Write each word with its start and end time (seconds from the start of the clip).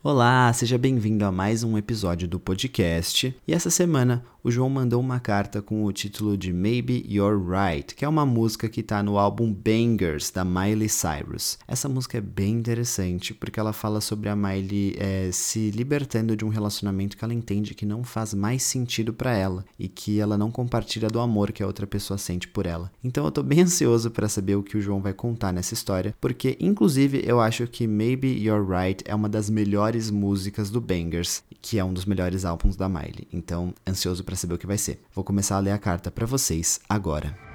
Olá, 0.00 0.52
seja 0.52 0.78
bem-vindo 0.78 1.24
a 1.24 1.32
mais 1.32 1.64
um 1.64 1.76
episódio 1.76 2.28
do 2.28 2.38
podcast. 2.38 3.34
E 3.48 3.52
essa 3.52 3.68
semana 3.68 4.24
o 4.44 4.50
João 4.50 4.70
mandou 4.70 5.00
uma 5.00 5.18
carta 5.18 5.60
com 5.60 5.84
o 5.84 5.92
título 5.92 6.38
de 6.38 6.52
Maybe 6.52 7.04
You're 7.08 7.36
Right, 7.36 7.96
que 7.96 8.04
é 8.04 8.08
uma 8.08 8.24
música 8.24 8.68
que 8.68 8.80
está 8.80 9.02
no 9.02 9.18
álbum 9.18 9.52
Bangers 9.52 10.30
da 10.30 10.44
Miley 10.44 10.88
Cyrus. 10.88 11.58
Essa 11.66 11.88
música 11.88 12.18
é 12.18 12.20
bem 12.20 12.54
interessante 12.54 13.34
porque 13.34 13.58
ela 13.58 13.72
fala 13.72 14.00
sobre 14.00 14.28
a 14.28 14.36
Miley 14.36 14.94
é, 14.98 15.30
se 15.32 15.72
libertando 15.72 16.36
de 16.36 16.44
um 16.44 16.48
relacionamento 16.48 17.16
que 17.16 17.24
ela 17.24 17.34
entende 17.34 17.74
que 17.74 17.84
não 17.84 18.04
faz 18.04 18.32
mais 18.32 18.62
sentido 18.62 19.12
para 19.12 19.36
ela 19.36 19.64
e 19.76 19.88
que 19.88 20.20
ela 20.20 20.38
não 20.38 20.52
compartilha 20.52 21.08
do 21.08 21.18
amor 21.18 21.50
que 21.50 21.62
a 21.62 21.66
outra 21.66 21.88
pessoa 21.88 22.16
sente 22.16 22.46
por 22.46 22.66
ela. 22.66 22.92
Então 23.02 23.24
eu 23.24 23.32
tô 23.32 23.42
bem 23.42 23.62
ansioso 23.62 24.12
para 24.12 24.28
saber 24.28 24.54
o 24.54 24.62
que 24.62 24.76
o 24.76 24.80
João 24.80 25.02
vai 25.02 25.12
contar 25.12 25.52
nessa 25.52 25.74
história, 25.74 26.14
porque 26.20 26.56
inclusive 26.60 27.20
eu 27.26 27.40
acho 27.40 27.66
que 27.66 27.88
Maybe 27.88 28.28
You're 28.40 28.64
Right 28.64 29.02
é 29.04 29.14
uma 29.14 29.28
das 29.28 29.50
melhores 29.50 29.87
músicas 30.10 30.70
do 30.70 30.80
Bangers, 30.80 31.42
que 31.62 31.78
é 31.78 31.84
um 31.84 31.92
dos 31.92 32.04
melhores 32.04 32.44
álbuns 32.44 32.76
da 32.76 32.88
Miley. 32.88 33.26
Então, 33.32 33.74
ansioso 33.86 34.22
para 34.22 34.36
saber 34.36 34.54
o 34.54 34.58
que 34.58 34.66
vai 34.66 34.78
ser. 34.78 35.02
Vou 35.14 35.24
começar 35.24 35.56
a 35.56 35.60
ler 35.60 35.72
a 35.72 35.78
carta 35.78 36.10
para 36.10 36.26
vocês 36.26 36.80
agora. 36.88 37.47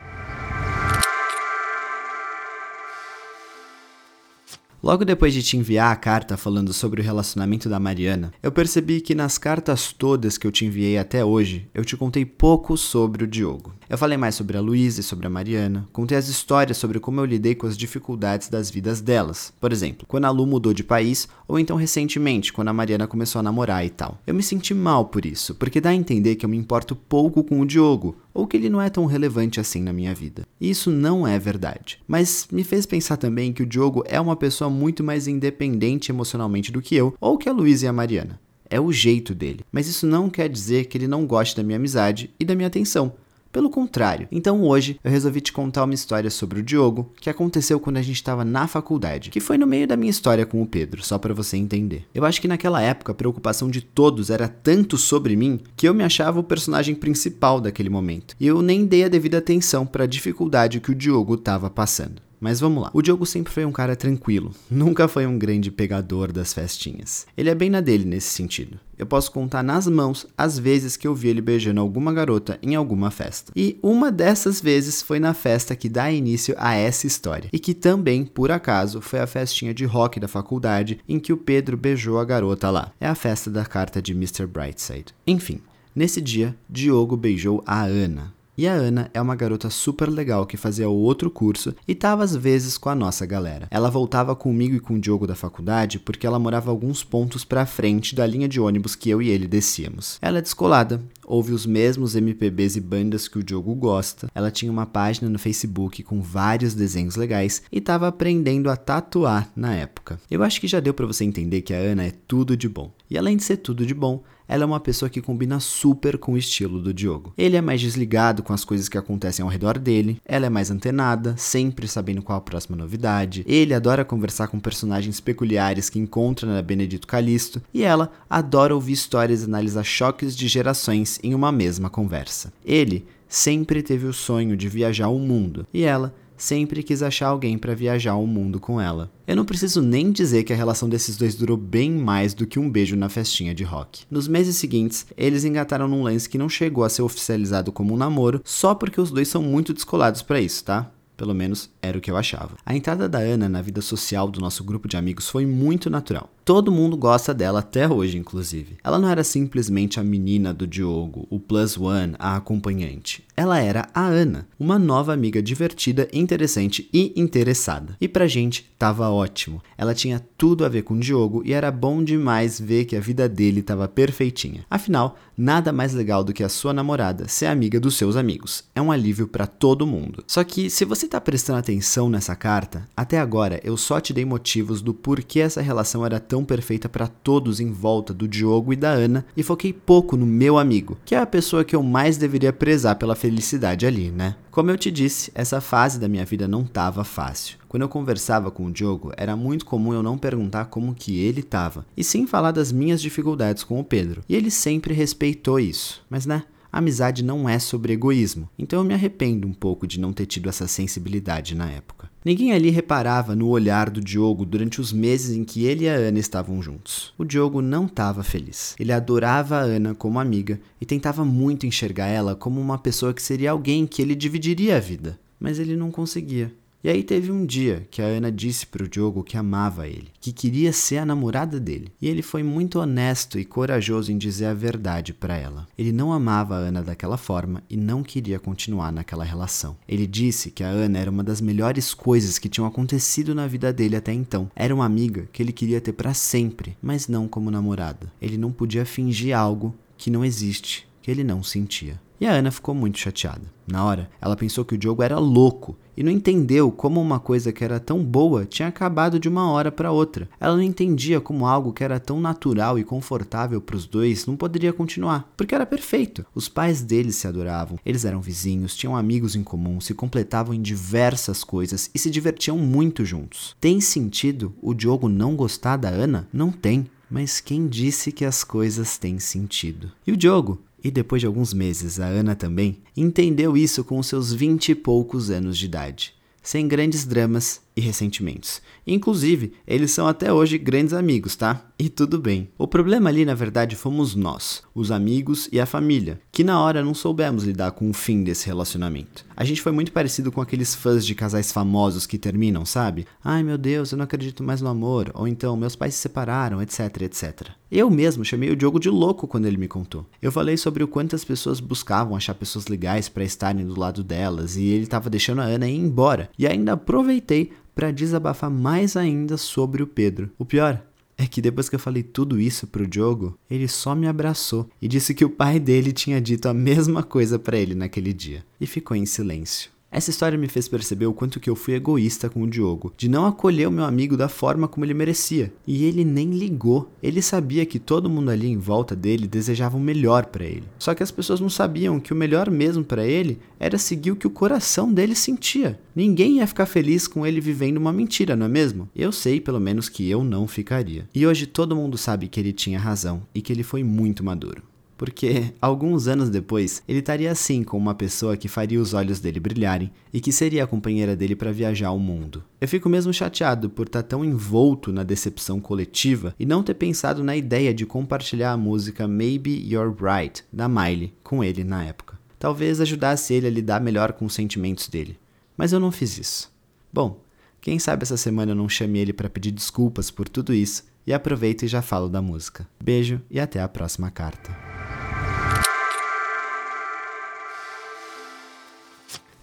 Logo 4.83 5.05
depois 5.05 5.33
de 5.33 5.41
te 5.41 5.55
enviar 5.55 5.93
a 5.93 5.95
carta 5.95 6.35
falando 6.35 6.73
sobre 6.73 6.99
o 6.99 7.03
relacionamento 7.03 7.69
da 7.69 7.79
Mariana, 7.79 8.33
eu 8.43 8.51
percebi 8.51 8.99
que 8.99 9.15
nas 9.15 9.37
cartas 9.37 9.93
todas 9.93 10.37
que 10.37 10.45
eu 10.45 10.51
te 10.51 10.65
enviei 10.65 10.97
até 10.97 11.23
hoje, 11.23 11.69
eu 11.73 11.85
te 11.85 11.95
contei 11.95 12.25
pouco 12.25 12.75
sobre 12.75 13.23
o 13.23 13.27
Diogo. 13.27 13.73
Eu 13.89 13.97
falei 13.97 14.17
mais 14.17 14.35
sobre 14.35 14.57
a 14.57 14.61
Luísa 14.61 14.99
e 14.99 15.03
sobre 15.03 15.25
a 15.25 15.29
Mariana, 15.29 15.87
contei 15.93 16.17
as 16.17 16.27
histórias 16.27 16.75
sobre 16.75 16.99
como 16.99 17.21
eu 17.21 17.25
lidei 17.25 17.55
com 17.55 17.65
as 17.65 17.77
dificuldades 17.77 18.49
das 18.49 18.69
vidas 18.69 18.99
delas. 18.99 19.53
Por 19.57 19.71
exemplo, 19.71 20.05
quando 20.05 20.25
a 20.25 20.29
Lu 20.29 20.45
mudou 20.45 20.73
de 20.73 20.83
país, 20.83 21.29
ou 21.47 21.57
então 21.57 21.77
recentemente, 21.77 22.51
quando 22.51 22.67
a 22.67 22.73
Mariana 22.73 23.07
começou 23.07 23.39
a 23.39 23.43
namorar 23.43 23.85
e 23.85 23.89
tal. 23.89 24.19
Eu 24.27 24.35
me 24.35 24.43
senti 24.43 24.73
mal 24.73 25.05
por 25.05 25.25
isso, 25.25 25.55
porque 25.55 25.79
dá 25.79 25.91
a 25.91 25.95
entender 25.95 26.35
que 26.35 26.45
eu 26.45 26.49
me 26.49 26.57
importo 26.57 26.93
pouco 26.93 27.41
com 27.41 27.61
o 27.61 27.65
Diogo, 27.65 28.17
ou 28.33 28.47
que 28.47 28.57
ele 28.57 28.69
não 28.69 28.81
é 28.81 28.89
tão 28.89 29.05
relevante 29.05 29.59
assim 29.59 29.81
na 29.81 29.93
minha 29.93 30.13
vida. 30.13 30.43
Isso 30.59 30.89
não 30.89 31.27
é 31.27 31.37
verdade. 31.37 31.99
Mas 32.07 32.47
me 32.51 32.63
fez 32.63 32.85
pensar 32.85 33.17
também 33.17 33.53
que 33.53 33.63
o 33.63 33.65
Diogo 33.65 34.03
é 34.07 34.19
uma 34.19 34.35
pessoa 34.35 34.69
muito 34.69 35.03
mais 35.03 35.27
independente 35.27 36.11
emocionalmente 36.11 36.71
do 36.71 36.81
que 36.81 36.95
eu, 36.95 37.13
ou 37.19 37.37
que 37.37 37.47
a 37.47 37.53
Luísa 37.53 37.85
e 37.85 37.87
a 37.87 37.93
Mariana. 37.93 38.39
É 38.69 38.79
o 38.79 38.91
jeito 38.91 39.35
dele. 39.35 39.63
Mas 39.71 39.87
isso 39.87 40.07
não 40.07 40.29
quer 40.29 40.49
dizer 40.49 40.85
que 40.85 40.97
ele 40.97 41.07
não 41.07 41.27
goste 41.27 41.55
da 41.55 41.61
minha 41.63 41.77
amizade 41.77 42.31
e 42.39 42.45
da 42.45 42.55
minha 42.55 42.67
atenção. 42.67 43.13
Pelo 43.53 43.69
contrário. 43.69 44.27
Então 44.31 44.63
hoje 44.63 44.99
eu 45.03 45.11
resolvi 45.11 45.39
te 45.39 45.53
contar 45.53 45.83
uma 45.83 45.93
história 45.93 46.31
sobre 46.31 46.59
o 46.59 46.63
Diogo 46.63 47.13
que 47.21 47.29
aconteceu 47.29 47.79
quando 47.79 47.97
a 47.97 48.01
gente 48.01 48.15
estava 48.15 48.43
na 48.43 48.67
faculdade, 48.67 49.29
que 49.29 49.39
foi 49.39 49.59
no 49.59 49.67
meio 49.67 49.87
da 49.87 49.95
minha 49.95 50.09
história 50.09 50.43
com 50.43 50.59
o 50.59 50.65
Pedro, 50.65 51.05
só 51.05 51.19
para 51.19 51.35
você 51.35 51.55
entender. 51.55 52.07
Eu 52.15 52.25
acho 52.25 52.41
que 52.41 52.47
naquela 52.47 52.81
época 52.81 53.11
a 53.11 53.15
preocupação 53.15 53.69
de 53.69 53.81
todos 53.81 54.31
era 54.31 54.47
tanto 54.47 54.97
sobre 54.97 55.35
mim 55.35 55.59
que 55.77 55.87
eu 55.87 55.93
me 55.93 56.03
achava 56.03 56.39
o 56.39 56.43
personagem 56.43 56.95
principal 56.95 57.61
daquele 57.61 57.91
momento. 57.91 58.35
E 58.39 58.47
eu 58.47 58.59
nem 58.63 58.87
dei 58.87 59.03
a 59.03 59.07
devida 59.07 59.37
atenção 59.37 59.85
para 59.85 60.05
a 60.05 60.07
dificuldade 60.07 60.79
que 60.79 60.91
o 60.91 60.95
Diogo 60.95 61.35
estava 61.35 61.69
passando. 61.69 62.23
Mas 62.43 62.59
vamos 62.59 62.83
lá. 62.83 62.91
O 62.93 63.01
Diogo 63.01 63.25
sempre 63.25 63.53
foi 63.53 63.63
um 63.63 63.71
cara 63.71 63.95
tranquilo, 63.95 64.51
nunca 64.69 65.07
foi 65.07 65.25
um 65.25 65.39
grande 65.39 65.71
pegador 65.71 66.29
das 66.29 66.53
festinhas. 66.53 67.25
Ele 67.37 67.49
é 67.49 67.55
bem 67.55 67.69
na 67.69 67.79
dele 67.79 68.03
nesse 68.03 68.33
sentido. 68.33 68.77
Eu 68.97 69.05
posso 69.05 69.31
contar 69.31 69.63
nas 69.63 69.87
mãos 69.87 70.27
as 70.37 70.59
vezes 70.59 70.97
que 70.97 71.07
eu 71.07 71.15
vi 71.15 71.29
ele 71.29 71.39
beijando 71.39 71.79
alguma 71.79 72.11
garota 72.11 72.59
em 72.61 72.75
alguma 72.75 73.09
festa. 73.09 73.53
E 73.55 73.79
uma 73.81 74.11
dessas 74.11 74.59
vezes 74.59 75.01
foi 75.01 75.21
na 75.21 75.33
festa 75.33 75.73
que 75.73 75.87
dá 75.87 76.11
início 76.11 76.53
a 76.57 76.75
essa 76.75 77.07
história. 77.07 77.49
E 77.53 77.57
que 77.57 77.73
também, 77.73 78.25
por 78.25 78.51
acaso, 78.51 78.99
foi 78.99 79.21
a 79.21 79.27
festinha 79.27 79.73
de 79.73 79.85
rock 79.85 80.19
da 80.19 80.27
faculdade 80.27 80.99
em 81.07 81.21
que 81.21 81.31
o 81.31 81.37
Pedro 81.37 81.77
beijou 81.77 82.19
a 82.19 82.25
garota 82.25 82.69
lá. 82.69 82.91
É 82.99 83.07
a 83.07 83.15
festa 83.15 83.49
da 83.49 83.63
carta 83.63 84.01
de 84.01 84.11
Mr. 84.11 84.45
Brightside. 84.47 85.15
Enfim, 85.25 85.61
nesse 85.95 86.19
dia, 86.19 86.53
Diogo 86.69 87.15
beijou 87.15 87.63
a 87.65 87.83
Ana. 87.83 88.33
E 88.55 88.67
a 88.67 88.73
Ana 88.73 89.09
é 89.15 89.19
uma 89.19 89.35
garota 89.35 89.67
super 89.71 90.07
legal 90.07 90.45
que 90.45 90.57
fazia 90.57 90.87
outro 90.87 91.31
curso 91.31 91.73
e 91.87 91.95
tava 91.95 92.23
às 92.23 92.35
vezes 92.35 92.77
com 92.77 92.87
a 92.87 92.93
nossa 92.93 93.25
galera. 93.25 93.67
Ela 93.71 93.89
voltava 93.89 94.35
comigo 94.35 94.75
e 94.75 94.79
com 94.79 94.93
o 94.93 94.99
Diogo 94.99 95.25
da 95.25 95.33
faculdade 95.33 95.97
porque 95.97 96.27
ela 96.27 96.37
morava 96.37 96.69
alguns 96.69 97.03
pontos 97.03 97.43
pra 97.43 97.65
frente 97.65 98.13
da 98.13 98.27
linha 98.27 98.47
de 98.47 98.59
ônibus 98.59 98.95
que 98.95 99.09
eu 99.09 99.23
e 99.23 99.29
ele 99.29 99.47
descíamos. 99.47 100.19
Ela 100.21 100.37
é 100.37 100.41
descolada, 100.41 101.01
ouve 101.25 101.53
os 101.53 101.65
mesmos 101.65 102.15
MPBs 102.15 102.75
e 102.75 102.81
bandas 102.81 103.27
que 103.27 103.39
o 103.39 103.43
Diogo 103.43 103.73
gosta. 103.75 104.29
Ela 104.33 104.51
tinha 104.51 104.71
uma 104.71 104.85
página 104.85 105.29
no 105.29 105.39
Facebook 105.39 106.03
com 106.03 106.21
vários 106.21 106.73
desenhos 106.73 107.15
legais 107.15 107.63
e 107.71 107.77
estava 107.77 108.07
aprendendo 108.07 108.69
a 108.69 108.75
tatuar 108.75 109.49
na 109.55 109.75
época. 109.75 110.19
Eu 110.29 110.43
acho 110.43 110.59
que 110.59 110.67
já 110.67 110.79
deu 110.79 110.93
para 110.93 111.07
você 111.07 111.23
entender 111.23 111.61
que 111.61 111.73
a 111.73 111.77
Ana 111.77 112.05
é 112.05 112.11
tudo 112.11 112.57
de 112.57 112.67
bom. 112.69 112.91
E 113.09 113.17
além 113.17 113.37
de 113.37 113.43
ser 113.43 113.57
tudo 113.57 113.85
de 113.85 113.93
bom, 113.93 114.23
ela 114.47 114.63
é 114.63 114.65
uma 114.65 114.79
pessoa 114.79 115.09
que 115.09 115.21
combina 115.21 115.59
super 115.59 116.17
com 116.17 116.33
o 116.33 116.37
estilo 116.37 116.81
do 116.81 116.93
Diogo. 116.93 117.33
Ele 117.37 117.55
é 117.55 117.61
mais 117.61 117.79
desligado 117.81 118.43
com 118.43 118.53
as 118.53 118.65
coisas 118.65 118.89
que 118.89 118.97
acontecem 118.97 119.43
ao 119.43 119.49
redor 119.49 119.77
dele, 119.77 120.19
ela 120.25 120.45
é 120.45 120.49
mais 120.49 120.69
antenada, 120.69 121.35
sempre 121.37 121.87
sabendo 121.87 122.21
qual 122.21 122.37
a 122.37 122.41
próxima 122.41 122.77
novidade. 122.77 123.43
Ele 123.47 123.73
adora 123.73 124.05
conversar 124.05 124.47
com 124.47 124.59
personagens 124.59 125.19
peculiares 125.19 125.89
que 125.89 125.99
encontra 125.99 126.47
na 126.51 126.61
Benedito 126.61 127.07
Calixto, 127.07 127.61
e 127.73 127.83
ela 127.83 128.11
adora 128.29 128.75
ouvir 128.75 128.93
histórias 128.93 129.41
e 129.41 129.45
analisar 129.45 129.83
choques 129.83 130.35
de 130.35 130.47
gerações 130.47 131.12
em 131.21 131.35
uma 131.35 131.51
mesma 131.51 131.89
conversa. 131.89 132.53
Ele 132.65 133.05
sempre 133.27 133.83
teve 133.83 134.05
o 134.05 134.13
sonho 134.13 134.55
de 134.55 134.69
viajar 134.69 135.09
o 135.09 135.19
mundo, 135.19 135.67
e 135.73 135.83
ela 135.83 136.13
sempre 136.37 136.83
quis 136.83 137.01
achar 137.01 137.27
alguém 137.27 137.57
para 137.57 137.75
viajar 137.75 138.15
o 138.15 138.27
mundo 138.27 138.59
com 138.59 138.79
ela. 138.79 139.11
Eu 139.25 139.35
não 139.35 139.45
preciso 139.45 139.81
nem 139.81 140.11
dizer 140.11 140.43
que 140.43 140.53
a 140.53 140.55
relação 140.55 140.89
desses 140.89 141.15
dois 141.15 141.35
durou 141.35 141.55
bem 141.55 141.91
mais 141.91 142.33
do 142.33 142.45
que 142.45 142.59
um 142.59 142.69
beijo 142.69 142.95
na 142.95 143.09
festinha 143.09 143.53
de 143.53 143.63
rock. 143.63 144.03
Nos 144.11 144.27
meses 144.27 144.57
seguintes, 144.57 145.05
eles 145.17 145.45
engataram 145.45 145.87
num 145.87 146.03
lance 146.03 146.27
que 146.27 146.37
não 146.37 146.49
chegou 146.49 146.83
a 146.83 146.89
ser 146.89 147.01
oficializado 147.01 147.71
como 147.71 147.93
um 147.93 147.97
namoro, 147.97 148.41
só 148.43 148.75
porque 148.75 148.99
os 148.99 149.11
dois 149.11 149.27
são 149.27 149.41
muito 149.41 149.73
descolados 149.73 150.21
para 150.21 150.41
isso, 150.41 150.63
tá? 150.63 150.91
Pelo 151.15 151.33
menos 151.33 151.69
era 151.81 151.97
o 151.97 152.01
que 152.01 152.09
eu 152.09 152.17
achava. 152.17 152.57
A 152.65 152.75
entrada 152.75 153.07
da 153.07 153.19
Ana 153.19 153.47
na 153.47 153.61
vida 153.61 153.81
social 153.81 154.29
do 154.29 154.41
nosso 154.41 154.63
grupo 154.63 154.87
de 154.87 154.97
amigos 154.97 155.29
foi 155.29 155.45
muito 155.45 155.89
natural. 155.89 156.29
Todo 156.45 156.73
mundo 156.73 156.97
gosta 156.97 157.33
dela 157.33 157.59
até 157.59 157.87
hoje, 157.87 158.17
inclusive. 158.17 158.75
Ela 158.83 158.99
não 158.99 159.07
era 159.07 159.23
simplesmente 159.23 159.97
a 159.97 160.03
menina 160.03 160.53
do 160.53 160.67
Diogo, 160.67 161.25
o 161.29 161.39
plus 161.39 161.77
one, 161.77 162.15
a 162.19 162.35
acompanhante. 162.35 163.23
Ela 163.35 163.59
era 163.59 163.87
a 163.93 164.05
Ana, 164.05 164.45
uma 164.59 164.77
nova 164.77 165.13
amiga 165.13 165.41
divertida, 165.41 166.07
interessante 166.11 166.89
e 166.93 167.13
interessada. 167.15 167.95
E 167.99 168.09
pra 168.09 168.27
gente 168.27 168.69
tava 168.77 169.09
ótimo. 169.09 169.61
Ela 169.77 169.95
tinha 169.95 170.21
tudo 170.37 170.65
a 170.65 170.69
ver 170.69 170.83
com 170.83 170.95
o 170.95 170.99
Diogo 170.99 171.41
e 171.45 171.53
era 171.53 171.71
bom 171.71 172.03
demais 172.03 172.59
ver 172.59 172.85
que 172.85 172.95
a 172.95 172.99
vida 172.99 173.29
dele 173.29 173.61
tava 173.61 173.87
perfeitinha. 173.87 174.65
Afinal, 174.69 175.17
nada 175.37 175.71
mais 175.71 175.93
legal 175.93 176.23
do 176.23 176.33
que 176.33 176.43
a 176.43 176.49
sua 176.49 176.73
namorada 176.73 177.27
ser 177.27 177.45
amiga 177.45 177.79
dos 177.79 177.95
seus 177.95 178.15
amigos. 178.15 178.65
É 178.75 178.81
um 178.81 178.91
alívio 178.91 179.27
para 179.27 179.47
todo 179.47 179.87
mundo. 179.87 180.23
Só 180.27 180.43
que 180.43 180.69
se 180.69 180.83
você 180.83 181.07
tá 181.07 181.19
prestando 181.21 181.59
atenção 181.59 182.09
nessa 182.09 182.35
carta, 182.35 182.87
até 182.95 183.17
agora 183.17 183.59
eu 183.63 183.77
só 183.77 183.99
te 183.99 184.13
dei 184.13 184.25
motivos 184.25 184.81
do 184.81 184.93
porquê 184.93 185.39
essa 185.39 185.61
relação 185.61 186.05
era 186.05 186.19
tão 186.19 186.32
perfeita 186.41 186.87
para 186.87 187.05
todos 187.05 187.59
em 187.59 187.69
volta 187.69 188.13
do 188.13 188.29
Diogo 188.29 188.71
e 188.71 188.77
da 188.77 188.91
Ana 188.91 189.25
e 189.35 189.43
foquei 189.43 189.73
pouco 189.73 190.15
no 190.15 190.25
meu 190.25 190.57
amigo, 190.57 190.97
que 191.03 191.15
é 191.15 191.17
a 191.17 191.25
pessoa 191.25 191.65
que 191.65 191.75
eu 191.75 191.83
mais 191.83 192.15
deveria 192.15 192.53
prezar 192.53 192.95
pela 192.95 193.13
felicidade 193.13 193.85
ali, 193.85 194.09
né? 194.09 194.37
Como 194.49 194.71
eu 194.71 194.77
te 194.77 194.89
disse, 194.89 195.31
essa 195.35 195.59
fase 195.59 195.99
da 195.99 196.07
minha 196.07 196.23
vida 196.23 196.47
não 196.47 196.63
tava 196.63 197.03
fácil. 197.03 197.57
Quando 197.67 197.81
eu 197.81 197.89
conversava 197.89 198.49
com 198.49 198.67
o 198.67 198.71
Diogo, 198.71 199.11
era 199.17 199.35
muito 199.35 199.65
comum 199.65 199.93
eu 199.93 200.01
não 200.01 200.17
perguntar 200.17 200.65
como 200.65 200.95
que 200.95 201.19
ele 201.19 201.41
estava, 201.41 201.85
e 201.97 202.03
sim 202.03 202.25
falar 202.25 202.51
das 202.51 202.71
minhas 202.71 203.01
dificuldades 203.01 203.63
com 203.63 203.79
o 203.79 203.83
Pedro. 203.83 204.21
E 204.29 204.35
ele 204.35 204.51
sempre 204.51 204.93
respeitou 204.93 205.59
isso. 205.59 206.05
Mas 206.09 206.25
né, 206.25 206.43
amizade 206.71 207.23
não 207.23 207.49
é 207.49 207.59
sobre 207.59 207.93
egoísmo, 207.93 208.49
então 208.57 208.79
eu 208.79 208.85
me 208.85 208.93
arrependo 208.93 209.47
um 209.47 209.53
pouco 209.53 209.85
de 209.85 209.99
não 209.99 210.13
ter 210.13 210.25
tido 210.25 210.49
essa 210.49 210.67
sensibilidade 210.67 211.53
na 211.53 211.69
época. 211.69 212.12
Ninguém 212.25 212.53
ali 212.53 212.69
reparava 212.69 213.35
no 213.35 213.49
olhar 213.49 213.89
do 213.89 213.99
Diogo 213.99 214.45
durante 214.45 214.79
os 214.79 214.93
meses 214.93 215.35
em 215.35 215.43
que 215.43 215.65
ele 215.65 215.85
e 215.85 215.89
a 215.89 215.93
Ana 215.93 216.19
estavam 216.19 216.61
juntos. 216.61 217.13
O 217.17 217.25
Diogo 217.25 217.61
não 217.61 217.85
estava 217.85 218.23
feliz. 218.23 218.75
Ele 218.79 218.93
adorava 218.93 219.57
a 219.57 219.61
Ana 219.61 219.93
como 219.93 220.19
amiga 220.19 220.59
e 220.79 220.85
tentava 220.85 221.25
muito 221.25 221.65
enxergar 221.65 222.07
ela 222.07 222.33
como 222.35 222.61
uma 222.61 222.77
pessoa 222.77 223.13
que 223.13 223.21
seria 223.21 223.51
alguém 223.51 223.85
que 223.85 224.01
ele 224.01 224.15
dividiria 224.15 224.77
a 224.77 224.79
vida, 224.79 225.19
mas 225.37 225.59
ele 225.59 225.75
não 225.75 225.91
conseguia. 225.91 226.53
E 226.83 226.89
aí 226.89 227.01
teve 227.01 227.31
um 227.31 227.45
dia 227.45 227.87
que 227.89 228.01
a 228.01 228.05
Ana 228.05 228.29
disse 228.29 228.67
pro 228.67 228.89
Diogo 228.89 229.23
que 229.23 229.37
amava 229.37 229.87
ele, 229.87 230.09
que 230.19 230.33
queria 230.33 230.73
ser 230.73 230.97
a 230.97 231.05
namorada 231.05 231.57
dele. 231.57 231.93
E 232.01 232.09
ele 232.09 232.21
foi 232.21 232.43
muito 232.43 232.77
honesto 232.77 233.39
e 233.39 233.45
corajoso 233.45 234.11
em 234.11 234.17
dizer 234.17 234.47
a 234.47 234.53
verdade 234.53 235.13
para 235.13 235.37
ela. 235.37 235.65
Ele 235.77 235.93
não 235.93 236.11
amava 236.11 236.55
a 236.55 236.57
Ana 236.57 236.83
daquela 236.83 237.15
forma 237.15 237.63
e 237.69 237.77
não 237.77 238.03
queria 238.03 238.37
continuar 238.37 238.91
naquela 238.91 239.23
relação. 239.23 239.77
Ele 239.87 240.05
disse 240.05 240.51
que 240.51 240.61
a 240.61 240.67
Ana 240.67 240.99
era 240.99 241.09
uma 241.09 241.23
das 241.23 241.39
melhores 241.39 241.93
coisas 241.93 242.37
que 242.37 242.49
tinham 242.49 242.67
acontecido 242.67 243.33
na 243.33 243.47
vida 243.47 243.71
dele 243.71 243.95
até 243.95 244.11
então. 244.11 244.51
Era 244.53 244.75
uma 244.75 244.85
amiga 244.85 245.29
que 245.31 245.41
ele 245.41 245.53
queria 245.53 245.79
ter 245.79 245.93
para 245.93 246.13
sempre, 246.13 246.75
mas 246.81 247.07
não 247.07 247.29
como 247.29 247.49
namorada. 247.49 248.11
Ele 248.21 248.37
não 248.37 248.51
podia 248.51 248.85
fingir 248.85 249.33
algo 249.33 249.73
que 249.97 250.11
não 250.11 250.25
existe, 250.25 250.85
que 251.03 251.11
ele 251.11 251.23
não 251.23 251.43
sentia. 251.43 252.01
E 252.19 252.25
a 252.25 252.31
Ana 252.31 252.51
ficou 252.51 252.73
muito 252.73 252.97
chateada. 252.97 253.41
Na 253.67 253.83
hora, 253.83 254.09
ela 254.21 254.37
pensou 254.37 254.63
que 254.63 254.75
o 254.75 254.77
Diogo 254.77 255.03
era 255.03 255.19
louco 255.19 255.77
e 255.95 256.01
não 256.01 256.09
entendeu 256.09 256.71
como 256.71 257.01
uma 257.01 257.19
coisa 257.19 257.51
que 257.51 257.65
era 257.65 257.81
tão 257.81 258.01
boa 258.01 258.45
tinha 258.45 258.69
acabado 258.69 259.19
de 259.19 259.27
uma 259.27 259.51
hora 259.51 259.69
para 259.69 259.91
outra. 259.91 260.29
Ela 260.39 260.55
não 260.55 260.63
entendia 260.63 261.19
como 261.19 261.45
algo 261.45 261.73
que 261.73 261.83
era 261.83 261.99
tão 261.99 262.21
natural 262.21 262.79
e 262.79 262.83
confortável 262.85 263.59
para 263.59 263.75
os 263.75 263.85
dois 263.85 264.25
não 264.25 264.37
poderia 264.37 264.71
continuar, 264.71 265.29
porque 265.35 265.53
era 265.53 265.65
perfeito. 265.65 266.25
Os 266.33 266.47
pais 266.47 266.81
deles 266.81 267.17
se 267.17 267.27
adoravam, 267.27 267.77
eles 267.85 268.05
eram 268.05 268.21
vizinhos, 268.21 268.73
tinham 268.73 268.95
amigos 268.95 269.35
em 269.35 269.43
comum, 269.43 269.81
se 269.81 269.93
completavam 269.93 270.53
em 270.53 270.61
diversas 270.61 271.43
coisas 271.43 271.91
e 271.93 271.99
se 271.99 272.09
divertiam 272.09 272.57
muito 272.57 273.03
juntos. 273.03 273.53
Tem 273.59 273.81
sentido 273.81 274.55
o 274.61 274.73
Diogo 274.73 275.09
não 275.09 275.35
gostar 275.35 275.75
da 275.75 275.89
Ana? 275.89 276.25
Não 276.31 276.53
tem. 276.53 276.87
Mas 277.09 277.39
quem 277.39 277.67
disse 277.67 278.11
que 278.11 278.25
as 278.25 278.43
coisas 278.43 278.97
têm 278.97 279.19
sentido? 279.19 279.91
E 280.07 280.11
o 280.11 280.17
Diogo? 280.17 280.61
E 280.83 280.91
depois 280.91 281.21
de 281.21 281.25
alguns 281.25 281.53
meses, 281.53 281.99
a 281.99 282.05
Ana 282.05 282.35
também 282.35 282.79
entendeu 282.95 283.55
isso 283.55 283.83
com 283.83 284.03
seus 284.03 284.33
vinte 284.33 284.69
e 284.69 284.75
poucos 284.75 285.31
anos 285.31 285.57
de 285.57 285.65
idade, 285.65 286.13
sem 286.41 286.67
grandes 286.67 287.05
dramas 287.05 287.61
e 287.75 287.81
ressentimentos. 287.81 288.61
Inclusive, 288.85 289.53
eles 289.65 289.91
são 289.91 290.07
até 290.07 290.31
hoje 290.31 290.57
grandes 290.57 290.93
amigos, 290.93 291.35
tá? 291.35 291.65
E 291.77 291.89
tudo 291.89 292.19
bem. 292.19 292.49
O 292.57 292.67
problema 292.67 293.09
ali, 293.09 293.25
na 293.25 293.33
verdade, 293.33 293.75
fomos 293.75 294.15
nós, 294.15 294.63
os 294.73 294.91
amigos 294.91 295.49
e 295.51 295.59
a 295.59 295.65
família, 295.65 296.19
que 296.31 296.43
na 296.43 296.59
hora 296.61 296.83
não 296.83 296.93
soubemos 296.93 297.43
lidar 297.43 297.71
com 297.71 297.89
o 297.89 297.93
fim 297.93 298.23
desse 298.23 298.45
relacionamento. 298.45 299.25
A 299.35 299.43
gente 299.43 299.61
foi 299.61 299.71
muito 299.71 299.91
parecido 299.91 300.31
com 300.31 300.39
aqueles 300.39 300.75
fãs 300.75 301.05
de 301.05 301.15
casais 301.15 301.51
famosos 301.51 302.05
que 302.05 302.17
terminam, 302.17 302.65
sabe? 302.65 303.07
Ai 303.23 303.43
meu 303.43 303.57
Deus, 303.57 303.91
eu 303.91 303.97
não 303.97 304.05
acredito 304.05 304.43
mais 304.43 304.61
no 304.61 304.69
amor, 304.69 305.11
ou 305.13 305.27
então 305.27 305.57
meus 305.57 305.75
pais 305.75 305.95
se 305.95 306.01
separaram, 306.01 306.61
etc, 306.61 307.01
etc. 307.01 307.49
Eu 307.71 307.89
mesmo 307.89 308.23
chamei 308.23 308.51
o 308.51 308.55
Diogo 308.55 308.79
de 308.79 308.89
louco 308.89 309.27
quando 309.27 309.47
ele 309.47 309.57
me 309.57 309.67
contou. 309.67 310.05
Eu 310.21 310.31
falei 310.31 310.55
sobre 310.57 310.83
o 310.83 310.87
quanto 310.87 311.15
as 311.15 311.25
pessoas 311.25 311.59
buscavam 311.59 312.15
achar 312.15 312.35
pessoas 312.35 312.67
legais 312.67 313.09
para 313.09 313.23
estarem 313.23 313.65
do 313.65 313.79
lado 313.79 314.03
delas 314.03 314.55
e 314.55 314.65
ele 314.65 314.83
estava 314.83 315.09
deixando 315.09 315.41
a 315.41 315.45
Ana 315.45 315.67
ir 315.67 315.77
embora. 315.77 316.29
E 316.37 316.45
ainda 316.45 316.73
aproveitei 316.73 317.51
para 317.75 317.91
desabafar 317.91 318.49
mais 318.49 318.95
ainda 318.95 319.37
sobre 319.37 319.81
o 319.81 319.87
Pedro. 319.87 320.31
O 320.37 320.45
pior 320.45 320.81
é 321.17 321.27
que 321.27 321.41
depois 321.41 321.69
que 321.69 321.75
eu 321.75 321.79
falei 321.79 322.03
tudo 322.03 322.39
isso 322.39 322.67
pro 322.67 322.87
Diogo, 322.87 323.37
ele 323.49 323.67
só 323.67 323.95
me 323.95 324.07
abraçou 324.07 324.69
e 324.81 324.87
disse 324.87 325.13
que 325.13 325.25
o 325.25 325.29
pai 325.29 325.59
dele 325.59 325.91
tinha 325.91 326.19
dito 326.19 326.47
a 326.47 326.53
mesma 326.53 327.03
coisa 327.03 327.37
para 327.37 327.57
ele 327.57 327.75
naquele 327.75 328.13
dia 328.13 328.43
e 328.59 328.65
ficou 328.65 328.95
em 328.97 329.05
silêncio. 329.05 329.72
Essa 329.93 330.09
história 330.09 330.39
me 330.39 330.47
fez 330.47 330.67
perceber 330.67 331.05
o 331.05 331.13
quanto 331.13 331.39
que 331.39 331.47
eu 331.47 331.55
fui 331.55 331.75
egoísta 331.75 332.27
com 332.27 332.41
o 332.41 332.49
Diogo, 332.49 332.91
de 332.97 333.07
não 333.07 333.27
acolher 333.27 333.67
o 333.67 333.71
meu 333.71 333.85
amigo 333.85 334.17
da 334.17 334.27
forma 334.27 334.67
como 334.67 334.83
ele 334.83 334.93
merecia. 334.95 335.53
E 335.67 335.85
ele 335.85 336.03
nem 336.03 336.31
ligou. 336.31 336.91
Ele 337.01 337.21
sabia 337.21 337.63
que 337.63 337.77
todo 337.77 338.09
mundo 338.09 338.31
ali 338.31 338.47
em 338.47 338.57
volta 338.57 338.95
dele 338.95 339.27
desejava 339.27 339.77
o 339.77 339.79
melhor 339.79 340.25
para 340.25 340.45
ele. 340.45 340.63
Só 340.79 340.95
que 340.95 341.03
as 341.03 341.11
pessoas 341.11 341.39
não 341.39 341.47
sabiam 341.47 341.99
que 341.99 342.11
o 342.11 342.15
melhor 342.15 342.49
mesmo 342.49 342.83
para 342.83 343.05
ele 343.05 343.37
era 343.59 343.77
seguir 343.77 344.09
o 344.09 344.15
que 344.15 344.25
o 344.25 344.31
coração 344.31 344.91
dele 344.91 345.13
sentia. 345.13 345.79
Ninguém 345.95 346.37
ia 346.37 346.47
ficar 346.47 346.65
feliz 346.65 347.07
com 347.07 347.23
ele 347.23 347.39
vivendo 347.39 347.77
uma 347.77 347.93
mentira, 347.93 348.35
não 348.35 348.47
é 348.47 348.49
mesmo? 348.49 348.89
Eu 348.95 349.11
sei, 349.11 349.39
pelo 349.39 349.59
menos, 349.59 349.89
que 349.89 350.09
eu 350.09 350.23
não 350.23 350.47
ficaria. 350.47 351.07
E 351.13 351.27
hoje 351.27 351.45
todo 351.45 351.75
mundo 351.75 351.99
sabe 351.99 352.27
que 352.27 352.39
ele 352.39 352.51
tinha 352.51 352.79
razão 352.79 353.21
e 353.35 353.43
que 353.43 353.53
ele 353.53 353.61
foi 353.61 353.83
muito 353.83 354.23
maduro 354.23 354.72
porque 355.03 355.53
alguns 355.59 356.07
anos 356.07 356.29
depois 356.29 356.81
ele 356.87 356.99
estaria 356.99 357.29
assim 357.29 357.61
com 357.61 357.77
uma 357.77 357.93
pessoa 357.93 358.37
que 358.37 358.47
faria 358.47 358.79
os 358.79 358.93
olhos 358.93 359.19
dele 359.19 359.37
brilharem 359.37 359.91
e 360.13 360.21
que 360.21 360.31
seria 360.31 360.63
a 360.63 360.67
companheira 360.67 361.13
dele 361.13 361.35
para 361.35 361.51
viajar 361.51 361.89
ao 361.89 361.99
mundo. 361.99 362.41
Eu 362.61 362.69
fico 362.69 362.87
mesmo 362.87 363.11
chateado 363.11 363.69
por 363.69 363.87
estar 363.87 364.01
tá 364.01 364.07
tão 364.07 364.23
envolto 364.23 364.93
na 364.93 365.03
decepção 365.03 365.59
coletiva 365.59 366.33
e 366.39 366.45
não 366.45 366.63
ter 366.63 366.75
pensado 366.75 367.21
na 367.21 367.35
ideia 367.35 367.73
de 367.73 367.85
compartilhar 367.85 368.53
a 368.53 368.57
música 368.57 369.05
Maybe 369.05 369.69
You're 369.69 369.93
Right 369.93 370.41
da 370.53 370.69
Miley 370.69 371.13
com 371.21 371.43
ele 371.43 371.65
na 371.65 371.83
época. 371.83 372.17
Talvez 372.39 372.79
ajudasse 372.79 373.33
ele 373.33 373.47
a 373.47 373.51
lidar 373.51 373.81
melhor 373.81 374.13
com 374.13 374.23
os 374.23 374.33
sentimentos 374.33 374.87
dele. 374.87 375.19
Mas 375.57 375.73
eu 375.73 375.81
não 375.81 375.91
fiz 375.91 376.17
isso. 376.17 376.49
Bom, 376.93 377.19
quem 377.59 377.77
sabe 377.77 378.03
essa 378.03 378.15
semana 378.15 378.53
eu 378.53 378.55
não 378.55 378.69
chame 378.69 378.99
ele 378.99 379.11
para 379.11 379.29
pedir 379.29 379.51
desculpas 379.51 380.09
por 380.09 380.29
tudo 380.29 380.53
isso 380.53 380.85
e 381.05 381.11
aproveito 381.11 381.63
e 381.63 381.67
já 381.67 381.81
falo 381.81 382.07
da 382.07 382.21
música. 382.21 382.65
Beijo 382.81 383.19
e 383.29 383.37
até 383.37 383.61
a 383.61 383.67
próxima 383.67 384.09
carta. 384.09 384.82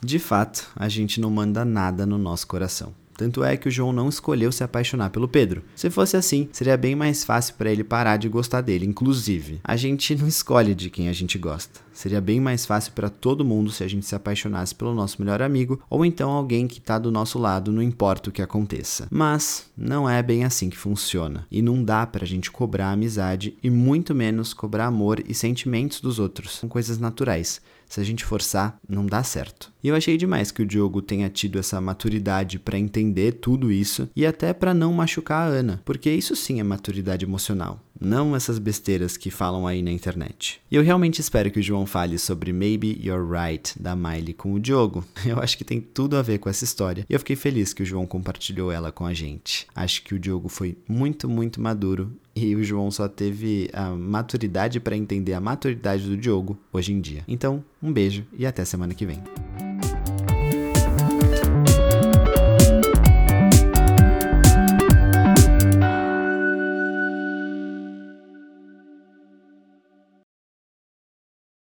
De 0.02 0.18
fato, 0.18 0.68
a 0.74 0.88
gente 0.88 1.20
não 1.20 1.30
manda 1.30 1.64
nada 1.64 2.06
no 2.06 2.16
nosso 2.16 2.46
coração. 2.46 2.94
Tanto 3.20 3.44
é 3.44 3.54
que 3.54 3.68
o 3.68 3.70
João 3.70 3.92
não 3.92 4.08
escolheu 4.08 4.50
se 4.50 4.64
apaixonar 4.64 5.10
pelo 5.10 5.28
Pedro. 5.28 5.62
Se 5.76 5.90
fosse 5.90 6.16
assim, 6.16 6.48
seria 6.52 6.74
bem 6.74 6.96
mais 6.96 7.22
fácil 7.22 7.54
para 7.56 7.70
ele 7.70 7.84
parar 7.84 8.16
de 8.16 8.30
gostar 8.30 8.62
dele. 8.62 8.86
Inclusive, 8.86 9.60
a 9.62 9.76
gente 9.76 10.14
não 10.14 10.26
escolhe 10.26 10.74
de 10.74 10.88
quem 10.88 11.06
a 11.06 11.12
gente 11.12 11.36
gosta. 11.36 11.80
Seria 11.92 12.18
bem 12.18 12.40
mais 12.40 12.64
fácil 12.64 12.92
para 12.92 13.10
todo 13.10 13.44
mundo 13.44 13.70
se 13.70 13.84
a 13.84 13.86
gente 13.86 14.06
se 14.06 14.14
apaixonasse 14.14 14.74
pelo 14.74 14.94
nosso 14.94 15.20
melhor 15.20 15.42
amigo 15.42 15.82
ou 15.90 16.02
então 16.02 16.30
alguém 16.30 16.66
que 16.66 16.78
está 16.78 16.98
do 16.98 17.10
nosso 17.10 17.38
lado, 17.38 17.70
não 17.70 17.82
importa 17.82 18.30
o 18.30 18.32
que 18.32 18.40
aconteça. 18.40 19.06
Mas 19.10 19.70
não 19.76 20.08
é 20.08 20.22
bem 20.22 20.44
assim 20.44 20.70
que 20.70 20.78
funciona. 20.78 21.46
E 21.50 21.60
não 21.60 21.84
dá 21.84 22.06
para 22.06 22.24
a 22.24 22.26
gente 22.26 22.50
cobrar 22.50 22.90
amizade 22.90 23.54
e 23.62 23.68
muito 23.68 24.14
menos 24.14 24.54
cobrar 24.54 24.86
amor 24.86 25.22
e 25.28 25.34
sentimentos 25.34 26.00
dos 26.00 26.18
outros. 26.18 26.56
São 26.56 26.70
coisas 26.70 26.98
naturais. 26.98 27.60
Se 27.90 28.00
a 28.00 28.04
gente 28.04 28.24
forçar, 28.24 28.78
não 28.88 29.04
dá 29.04 29.20
certo. 29.24 29.72
E 29.82 29.88
eu 29.88 29.96
achei 29.96 30.16
demais 30.16 30.52
que 30.52 30.62
o 30.62 30.66
Diogo 30.66 31.02
tenha 31.02 31.28
tido 31.28 31.58
essa 31.58 31.80
maturidade 31.80 32.56
para 32.56 32.78
entender 32.78 33.32
tudo 33.32 33.72
isso 33.72 34.08
e 34.14 34.24
até 34.24 34.52
para 34.52 34.72
não 34.72 34.92
machucar 34.92 35.48
a 35.48 35.50
Ana, 35.50 35.82
porque 35.84 36.08
isso 36.08 36.36
sim 36.36 36.60
é 36.60 36.62
maturidade 36.62 37.24
emocional 37.24 37.80
não 38.00 38.34
essas 38.34 38.58
besteiras 38.58 39.16
que 39.16 39.30
falam 39.30 39.66
aí 39.66 39.82
na 39.82 39.92
internet. 39.92 40.60
E 40.70 40.76
eu 40.76 40.82
realmente 40.82 41.20
espero 41.20 41.50
que 41.50 41.60
o 41.60 41.62
João 41.62 41.84
fale 41.84 42.18
sobre 42.18 42.52
Maybe 42.52 42.98
You're 43.02 43.28
Right 43.30 43.74
da 43.80 43.94
Miley 43.94 44.32
com 44.32 44.54
o 44.54 44.60
Diogo. 44.60 45.04
Eu 45.26 45.38
acho 45.38 45.58
que 45.58 45.64
tem 45.64 45.80
tudo 45.80 46.16
a 46.16 46.22
ver 46.22 46.38
com 46.38 46.48
essa 46.48 46.64
história. 46.64 47.04
E 47.08 47.12
eu 47.12 47.18
fiquei 47.18 47.36
feliz 47.36 47.74
que 47.74 47.82
o 47.82 47.86
João 47.86 48.06
compartilhou 48.06 48.72
ela 48.72 48.90
com 48.90 49.04
a 49.04 49.12
gente. 49.12 49.66
Acho 49.74 50.02
que 50.02 50.14
o 50.14 50.18
Diogo 50.18 50.48
foi 50.48 50.78
muito, 50.88 51.28
muito 51.28 51.60
maduro 51.60 52.10
e 52.34 52.54
o 52.54 52.62
João 52.62 52.90
só 52.90 53.08
teve 53.08 53.68
a 53.72 53.90
maturidade 53.90 54.80
para 54.80 54.96
entender 54.96 55.34
a 55.34 55.40
maturidade 55.40 56.04
do 56.04 56.16
Diogo 56.16 56.58
hoje 56.72 56.92
em 56.92 57.00
dia. 57.00 57.24
Então, 57.26 57.64
um 57.82 57.92
beijo 57.92 58.24
e 58.36 58.46
até 58.46 58.64
semana 58.64 58.94
que 58.94 59.06
vem. 59.06 59.18